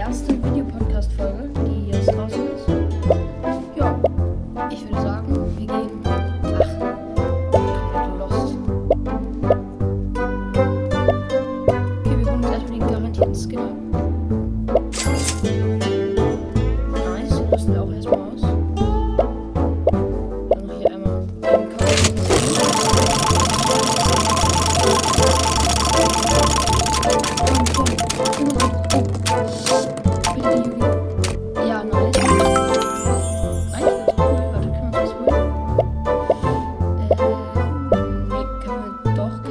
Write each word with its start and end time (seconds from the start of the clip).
erste 0.00 0.32
Videopodcast-Folge, 0.32 1.50
die 1.66 1.90
jetzt 1.90 2.10
draußen 2.10 2.46
ist. 2.56 2.66
Ja, 3.76 4.00
ich 4.70 4.82
würde 4.88 5.02
sagen, 5.02 5.36
wir 5.58 5.66
gehen. 5.66 5.90
Ach, 7.52 8.18
lost. 8.18 8.56
Okay, 11.66 12.16
wir 12.16 12.26
holen 12.26 12.44
uns 12.44 12.50
erstmal 12.50 12.78
den 12.78 12.88
garantierten 12.88 13.18
genau. 13.20 13.34
Skinner. 13.34 14.09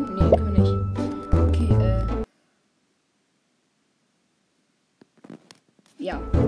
rein? 0.00 0.14
Nee, 0.14 0.36
können 0.36 0.54
wir 0.54 0.60
nicht. 0.60 0.74
Okay, 1.32 1.68
äh. 1.80 2.24
Ja. 5.98 6.39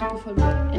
Artikel 0.00 0.18
verloren. 0.34 0.69